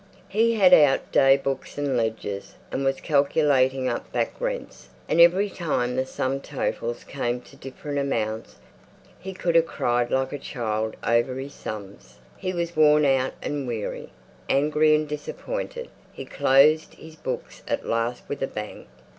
He 0.29 0.55
had 0.55 0.73
out 0.73 1.11
day 1.11 1.37
books 1.37 1.77
and 1.77 1.95
ledgers, 1.95 2.55
and 2.71 2.83
was 2.83 2.99
calculating 3.01 3.87
up 3.87 4.11
back 4.11 4.33
rents; 4.41 4.89
and 5.07 5.21
every 5.21 5.47
time 5.47 5.95
the 5.95 6.07
sum 6.07 6.39
totals 6.41 7.03
came 7.03 7.39
to 7.41 7.55
different 7.55 7.99
amounts. 7.99 8.55
He 9.19 9.31
could 9.35 9.53
have 9.53 9.67
cried 9.67 10.09
like 10.09 10.33
a 10.33 10.39
child 10.39 10.95
over 11.03 11.35
his 11.35 11.53
sums; 11.53 12.17
he 12.35 12.51
was 12.51 12.75
worn 12.75 13.05
out 13.05 13.33
and 13.43 13.67
weary, 13.67 14.09
angry 14.49 14.95
and 14.95 15.07
disappointed. 15.07 15.87
He 16.11 16.25
closed 16.25 16.95
his 16.95 17.15
books 17.15 17.61
at 17.67 17.85
last 17.87 18.23
with 18.27 18.41
a 18.41 18.47
bang. 18.47 18.87